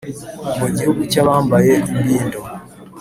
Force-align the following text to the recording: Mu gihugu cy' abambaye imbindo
Mu 0.59 0.67
gihugu 0.75 1.01
cy' 1.11 1.19
abambaye 1.23 1.73
imbindo 1.91 2.39